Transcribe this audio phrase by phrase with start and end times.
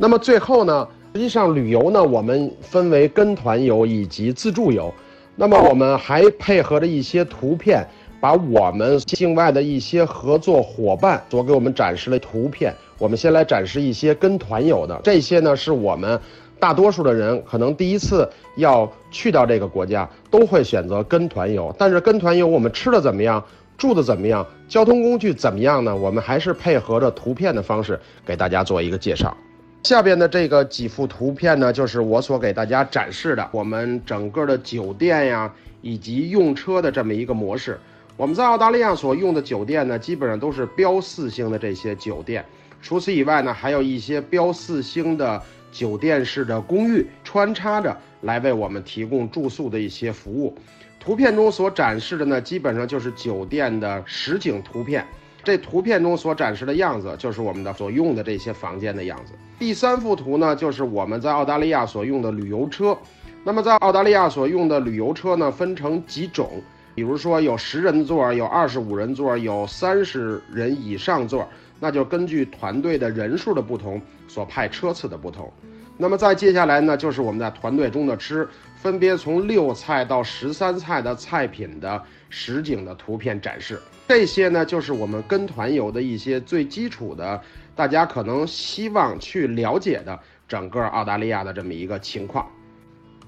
[0.00, 4.94] 那么最后呢，实际上旅游呢，我们分为跟团游以及自助游。
[5.34, 7.84] 那么我们还配合着一些图片，
[8.20, 12.72] 把我们境外的一些合作伙伴所给我们展示的图片。
[12.96, 16.16] 我们先来展示一些跟团游的，这些呢是我们
[16.60, 21.74] 大多数的人可能第一次要去到这个国家，都会选择跟团游。
[21.76, 23.44] 但是跟团游我们吃的怎么样，
[23.76, 25.96] 住的怎么样，交通工具怎么样呢？
[25.96, 29.36] 我们还是配合着图片的方式给大家做一个介绍。
[29.84, 37.78] 下边的这个几幅图片呢，就是我所给大家展示的我们整个的酒店呀，以及用车的这么一个模式。
[38.16, 42.44] 我们在澳大利亚所用的酒店呢，基本上都是标四星的这些酒店。
[42.82, 45.40] 除此以外呢，还有一些标四星的
[45.72, 50.54] 酒店式的公寓穿插着来为我们提供住宿的一些服务。
[51.00, 55.06] 图片中所展示的呢，基本上就是酒店的实景图片。
[55.44, 59.32] 这图片中所展示的样子，就是我们的所用的这些房间的样子。
[59.58, 62.96] 第三幅图呢，就是我们在澳大利亚所用的旅游车。
[63.44, 66.60] 那么在澳大利亚所用的旅游车呢，分成几种，
[66.94, 71.48] 比如说有十人座，有二十五人座，有三十人以上座。
[71.80, 75.50] 那就根据团队的人数的不同，所派车次的不同。
[75.96, 83.80] 那么再接下来呢，就是我们在团队中的吃，分别从六菜到十三菜的菜品的实景的图片展示。
[84.08, 87.38] 这些呢，就是我们跟团游的一些最基础的，
[87.76, 92.48] 大家可能希望去了解的整个澳大利亚的这么一个情况。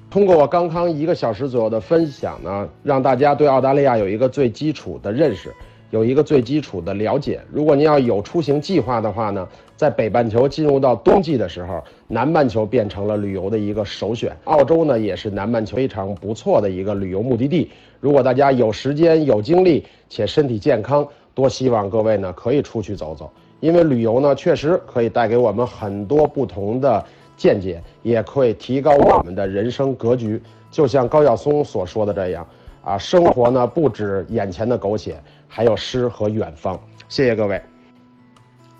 [0.08, 5.55] 通过我刚刚一个小时左右的分享呢，让大家对澳大利亚有一个最基础的认识。
[5.91, 7.41] 有一个最基础的了解。
[7.52, 9.46] 如果您要有出行计划的话呢，
[9.77, 14.36] 在北半球进入到冬季的时候，南半球变成了旅游的一个首选。
[14.44, 17.70] 澳洲呢，也是南半球非常不错的一个旅游目的地。
[17.98, 23.30] 如果大家有时间、有精力且身体健康，多希望各位呢可以出去走走，
[23.61, 27.05] 因为旅游呢确实可以带给我们很多不同的
[27.36, 30.41] 见解，也可以提高我们的人生格局。
[30.70, 32.46] 就像高晓松所说的这样。
[32.83, 36.79] 啊，生活呢不止眼前的苟且，还有诗和远方。
[37.08, 37.61] 谢谢各位。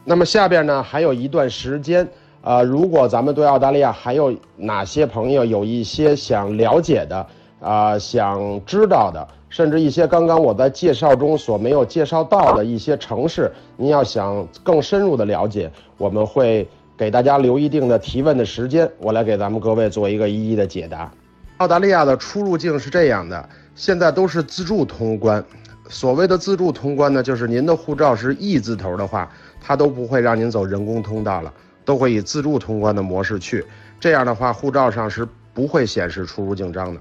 [0.05, 2.09] 那么下边呢还有一段时间，
[2.41, 7.27] 啊，如果咱们对澳大利亚还有哪些朋友有一些想了解的，
[7.61, 21.12] 啊，想知道的，甚至一些刚刚我在介绍中所没有介绍到的一些城市，您要想更深入的了解，我们会给大家留一定的提问的时间，我来给咱们各位做一个一一的解答。
[21.59, 23.49] 澳大利亚的出入境是这样的。
[23.81, 25.43] 现在都是自助通关，
[25.89, 31.51] 所谓的自助通关呢，就是您的护照是 E 字头的话，它都不会让您走人工通道了，
[31.83, 33.65] 都会以自助通关的模式去。
[33.99, 37.01] 这样的话，护照上是不会显示出入境章的。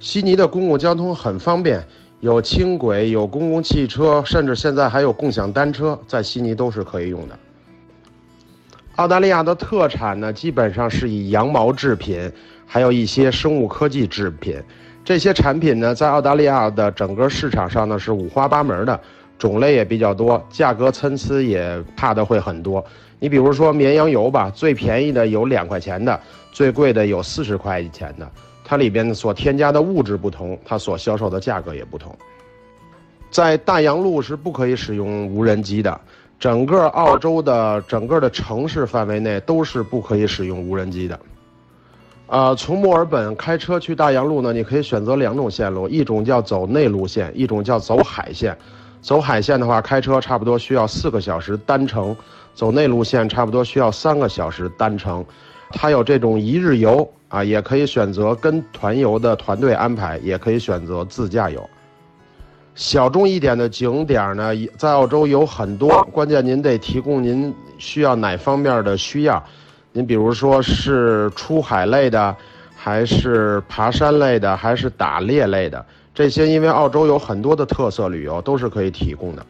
[0.00, 1.86] 悉尼的公共交通很方便，
[2.20, 7.38] 有轻轨，有公共汽车，甚至现在还有共享单车，在悉尼都是可以用的。
[8.96, 12.32] 澳大利亚的特产呢，基本上是以羊毛制品，
[12.64, 14.58] 还有一些生物科技制品。
[15.08, 19.00] 这些产品呢，在澳大利亚的整个市场上呢是五花八门的，
[19.38, 22.84] 种类也比较多，价格参差也差的会很多。
[23.18, 26.20] 你比如说绵羊油吧，最便宜的有两块钱的，
[26.52, 28.30] 最贵的有四十块钱的，
[28.62, 32.14] 它里边所添加的物质不同，它所销售的价格也不同。
[33.30, 35.98] 在大洋路是不可以使用无人机的，
[36.38, 41.18] 整个澳洲的整个的城市范围内都是不可以使用无人机的。
[42.28, 48.54] 呃，从墨尔本开车去大洋路呢，你可以选择两种线路，一种叫走内陆线，一种叫走海线。
[49.00, 52.14] 走海线的话，开车差不多需要四个小时单程；
[52.54, 55.24] 走内陆线差不多需要三个小时单程。
[55.70, 61.66] 它有这种一日游啊，也可以选择跟团游的团队安排，也可以选择自驾游。
[62.74, 69.42] 小众一点的景点呢，在澳洲有很多，关键您得提供您需要哪方面的需要。
[69.98, 72.36] 您比如说是出海类的，
[72.76, 75.84] 还是爬山类的，还是打猎类的？
[76.14, 79.44] 这些因为澳洲有很多的特色旅游都是可以提供的。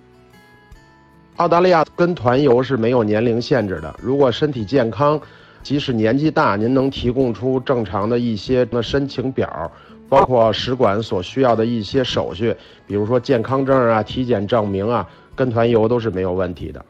[1.37, 5.21] 澳大利亚跟团游是没有年龄限制的，如果身体健康，
[5.63, 9.71] 即使年纪大，您能提供出正常的一些申请表，
[10.09, 12.57] 包括使馆所需要的一些手续，
[12.87, 15.07] 比如说健康证啊、体检证明啊，
[15.37, 16.83] 跟团游都是没有问题的。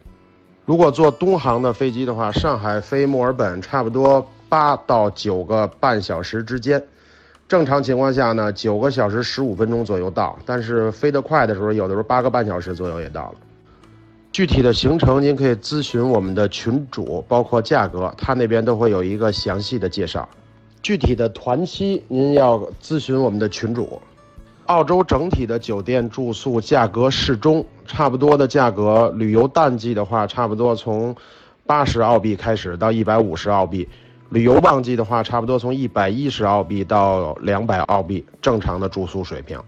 [0.69, 6.85] 如果坐东航的飞机的话，上海飞墨尔本差不多八到九个半小时之间，
[7.49, 10.38] 正常情况下呢，九个小时十五分钟左右到。
[10.44, 13.37] 但是飞得快的时候，有的时候八个半小时左右也到了。
[14.31, 20.29] 具体的行程您可以咨询我们的群主，包括价格，他那边都会有一个详细的介绍。
[20.82, 23.99] 具体的团期您要咨询我们的群主。
[24.69, 29.11] 澳洲整体的酒店住宿价格适中，差不多的价格。
[29.17, 31.17] 旅游淡季的话，差不多从
[31.67, 33.88] 八十澳币开始到一百五十澳币。
[34.29, 39.59] 旅游旺季的话，差不多从一百一十澳币到两百澳币，正常的住宿水平。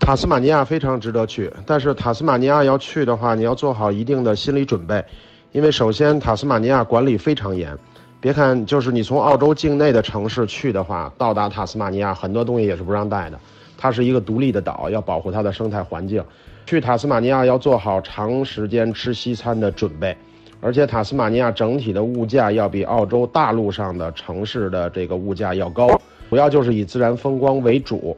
[0.00, 5.04] 塔斯马尼亚非常值得去，但是塔斯马尼亚要去的话，你要做好一定的心理准备，
[5.52, 7.78] 因为首先塔斯马尼亚管理非常严。
[8.20, 13.38] 别看就是你从澳洲境内的城市去的话，到达塔斯马尼亚很多东西也是不让带的。
[13.78, 16.22] 它是一个独立的岛，要保护它的生态环境。
[16.66, 20.14] 去塔斯马尼亚要做好长时间吃西餐的准备。
[20.60, 25.88] 而且塔斯马尼亚整体的物价要比澳洲大陆上的城市的这个物价要高，
[26.28, 28.16] 主要就是以自然风光为主。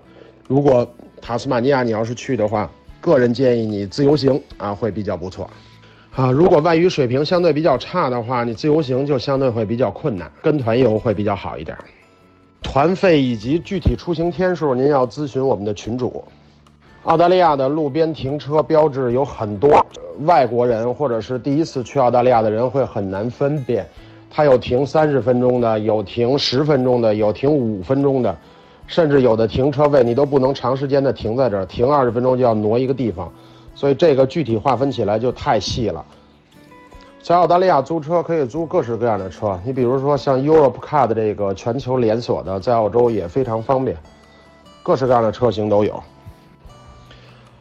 [0.48, 0.90] 如果
[1.20, 2.68] 塔斯马尼亚你要是去的话，
[2.98, 5.48] 个人建议你自由行啊会比较不错。
[6.12, 11.76] 啊，如果外语水平相对比较差的话，你自由行就相对会比较困难，跟团游会比较好一点。
[12.62, 16.22] 团费以及具体出行天数，您要咨询我们的群主。
[17.04, 19.84] 澳大利亚的路边停车标志有很多，
[20.20, 23.88] 外国人或者是第一次去澳大利亚的人会很难分辨。
[24.30, 28.36] 它有停三十分钟的，有停十分钟的，有停五分钟的，
[28.86, 33.32] 甚至有的停车位你都不能长时间的停在这儿，停二十分钟就要挪一个地方。
[33.74, 36.04] 所以这个具体划分起来就太细了。
[37.22, 43.94] 在澳大利亚租车可以租各式各样的车，你比如说像 Europe Car 的这个全球连锁的，在澳洲也非常方便，
[44.82, 46.02] 各式各样的车型都有。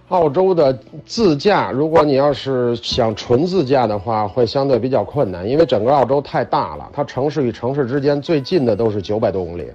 [0.08, 0.76] 澳洲的
[1.06, 9.68] 自驾，如果你要是想纯自驾的话，会相对比较困难，因为整个澳洲太大了，它城市与城市之间最近的都是九百多公里，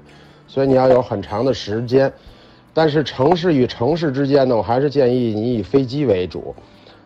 [0.48, 2.10] 所以你要有很长的时间。
[2.72, 6.52] 但是城市与城市之间呢，我还是建议你以飞机为主。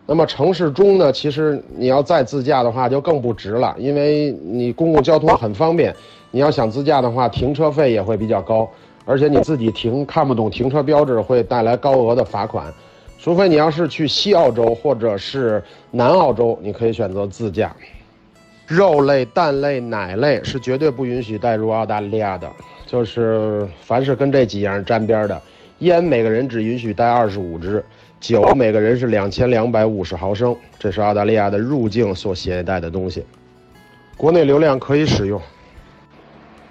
[0.09, 5.95] 那么城市中呢，其实你要再自驾的话就更不值了，因为你公共交通很方便，
[6.31, 8.67] 你要想自驾的话，停车费也会比较高，
[9.05, 12.73] 而且你自己停看不懂停车标志会带来高额的罚款。
[13.19, 17.71] 除非你要是去西澳洲或者是南澳洲，你可以选择自驾。
[18.65, 22.49] 肉类、蛋类、奶类是绝对不允许带入澳大利亚的，
[22.87, 25.39] 就是凡是跟这几样沾边的。
[25.79, 27.85] 烟每个人只允许带二十五支，
[28.19, 33.23] 酒每个人是两千两百五十毫升，这是澳大利亚的入境所携带的东西。
[34.17, 35.41] 国内流量可以使用。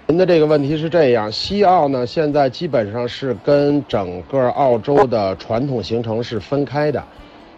[0.05, 7.03] 您的这个问题是这样，西澳呢现在基本上是跟整个澳洲的传统行程是分开的，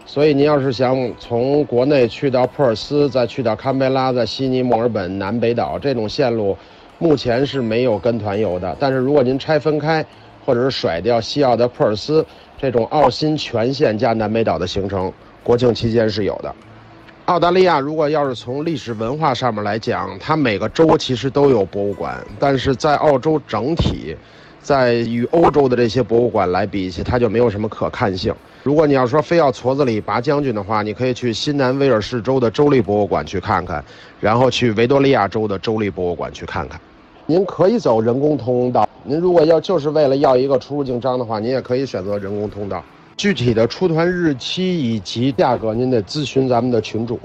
[0.06, 6.58] 所以您要是想从国内去到珀尔斯，再去到堪培拉、在悉尼、墨尔本、南北岛这种线路，
[6.98, 8.76] 目前是没有跟团游的。
[8.80, 10.06] 但是如果您拆分开，
[10.46, 12.26] 或者是甩掉西澳的珀尔斯
[12.62, 15.12] 这种澳新全线加南北岛的行程，
[15.42, 16.56] 国庆期间是有的。
[17.26, 24.16] 澳大利亚如果要是从历史文化上面来讲，它每个州其实都有博物馆，但是在澳洲整体，
[24.62, 28.32] 在与欧洲的这些博物馆来比起，它就没有什么可看性。
[28.62, 33.84] 如果你要说非要矬子里拔将军的话，你可以去新南威尔士州的州立博物馆去看看，
[34.20, 36.80] 然后去维多利亚州的州立博物馆去看看。
[37.32, 42.84] 您可以走人工通道，您如果要就是为了要一个出入境章的话，您也可以选择人工通道。
[43.16, 47.18] 具体的出团日期以及价格，您得咨询咱们的群主。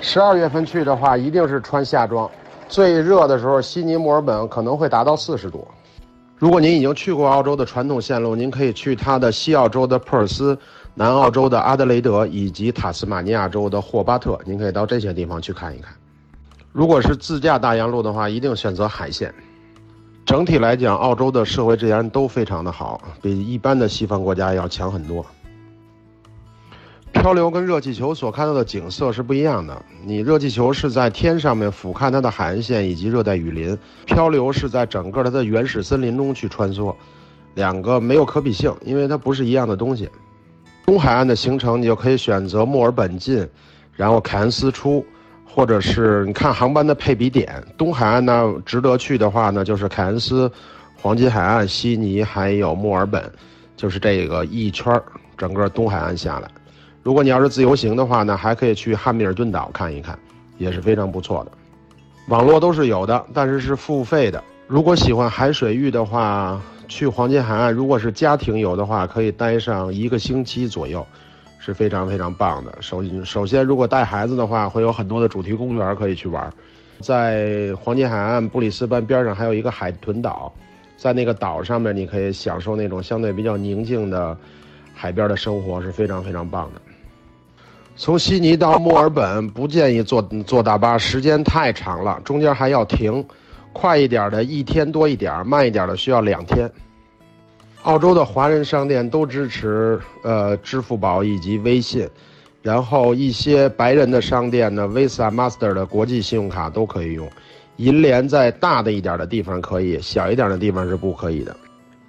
[0.00, 2.30] 十二月份去的话，一定是穿夏装。
[2.70, 5.68] 最热的时候，悉尼、墨尔本可能会达到四十度。
[6.38, 10.58] 如果您已经去过澳洲的传统线路，您可以去它的西澳洲的珀尔斯、
[10.94, 15.92] 南澳洲的阿德雷德以及塔斯马尼亚州的霍巴特，您可以到这些地方去看一看。
[16.74, 19.32] 如果是自驾大洋路的话，一定选择海线。
[20.26, 25.24] 整体来讲，澳洲的社会治安都非常的好，比一般的西方国家要强很多。
[27.12, 29.80] 漂流跟热气球所看到的景色是不一样的。
[30.04, 36.92] 你热气球是在天上面俯瞰它的海岸线以及热带雨林，漂流是在整个它的原始森林中去穿梭，
[37.54, 40.10] 两个没有可比性，因为它不是一样的东西。
[40.84, 43.48] 东海岸的行程你就可以选择墨尔本进，
[43.92, 45.06] 然后凯恩斯出。
[45.54, 50.50] 或者是你看航班的配比点，东海岸呢值得去的话呢，就是凯恩斯、
[51.00, 53.22] 黄金海岸、悉尼还有墨尔本，
[53.76, 55.00] 就是这个一圈儿，
[55.38, 56.50] 整个东海岸下来。
[57.04, 60.18] 如果你要是自由行的话呢，还可以去汉密尔顿岛看一看，
[60.58, 61.52] 也是非常不错的。
[62.26, 64.42] 网络都是有的，但是是付费的。
[64.66, 71.06] 如果喜欢海水浴的话，去黄金海岸，如果是家庭游的话，可以待上一个星期左右。
[71.64, 72.76] 是非常非常棒的。
[72.82, 76.52] 首首先，如果带孩子的话，会有很多的主题公园可以去玩。
[77.00, 80.52] 在黄金海岸布里斯班边上还有一个海豚岛，
[80.98, 84.36] 在那个岛上面，你可以享受那种相对比较宁静的
[84.92, 86.80] 海边的生活，是非常非常棒的。
[87.96, 93.24] 从悉尼到墨尔本，不建议坐坐大巴，时间太长了，中间还要停。
[93.72, 96.70] 快一点的一天多一点，慢一点的需要两天。
[97.84, 102.08] 澳洲的华人商店都支持呃支付宝以及微信，
[102.62, 107.28] 然后一些白人的商店呢，Visa、Master 的国际信用卡都可以用。
[107.76, 111.54] 银联在大的一点的地方可以，小一点的地方是不可以的。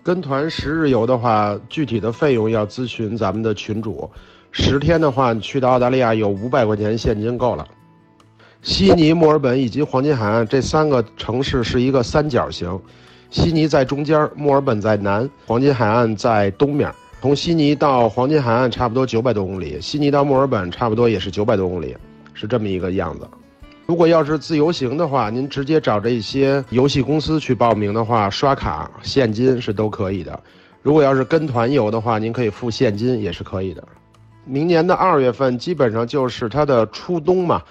[0.01, 4.09] 跟团十日游的话，具体的费用要咨询咱们的群主。
[4.51, 7.67] 十天的话，去到澳大利亚有五百块钱现金够了。
[8.61, 12.79] 悉尼、墨尔本以及黄金海岸这三个城市是一个三角形，
[13.35, 16.89] 悉尼在中间，墨尔本在南，黄金海岸在东面。
[17.21, 21.97] 从悉尼到黄金海岸差不多九百多公里，悉尼到墨尔本差不多也是九百多公里，
[22.33, 23.27] 是这么一个样子。
[23.87, 30.39] 如果要是自由行的话，您直接找这些游戏公司去报名的话，刷卡、现金是都可以的。
[30.81, 33.83] 如果要是跟团游的话，您可以付现金也是可以的。
[34.45, 37.61] 明年的二月份基本上就是它的初冬嘛，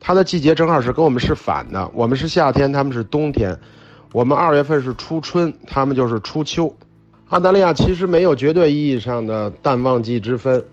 [0.00, 3.54] 它的季节正好是跟我们是反的，我们是夏天，他们是冬天。
[4.12, 6.74] 我们二月份是初春，他们就是初秋。
[7.28, 10.64] 澳大利亚其实没有绝对意义上的淡旺季之分，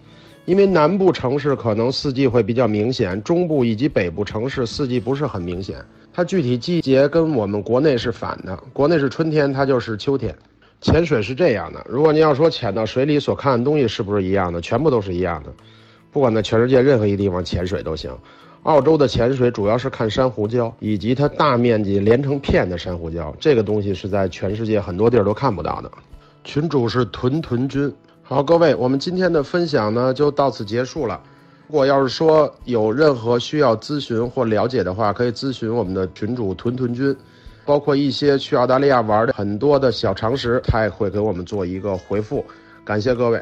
[0.45, 5.77] 因为南部城市可能四季会比较明显，中部以及北部城市四季不是很明显。
[6.11, 10.35] 它具体季节跟我们国内是反的，国内是春天，它就是秋天。
[10.81, 15.53] 潜水是这样的，如果您要说潜到水里所看的东西是不是一样的，全部都是一样的，
[16.11, 18.11] 不管在全世界任何一个地方潜水都行。
[18.63, 25.89] 澳洲的潜水主要是看珊瑚礁以及它大面积连成片的珊瑚礁，这个东西是在全世界很多地儿都看不到的。
[26.43, 31.21] 群主是屯屯君，好，各位，我们今天的分享呢就到此结束了。
[31.67, 37.15] 如果要是说有任何需要咨询或了解的话，可以咨询我们的群主屯屯君，
[37.65, 42.43] 包括一些去澳大利亚玩的很多的小常识，他也会给我们做一个回复。
[42.83, 43.41] 感谢各位。